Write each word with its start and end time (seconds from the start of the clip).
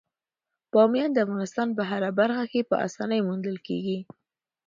بامیان 0.73 1.09
د 1.13 1.17
افغانستان 1.25 1.67
په 1.77 1.83
هره 1.89 2.09
برخه 2.19 2.43
کې 2.51 2.61
په 2.69 2.75
اسانۍ 2.87 3.19
موندل 3.27 3.57
کېږي. 3.67 3.99